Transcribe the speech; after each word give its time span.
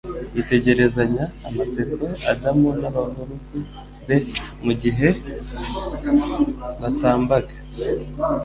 Yitegerezanyaga 0.35 1.25
amatsiko 1.47 2.05
Adamu 2.31 2.67
n'abahurugu 2.81 3.57
be 4.07 4.17
mu 4.65 4.73
gihe 4.81 5.07
batambaga. 6.81 7.53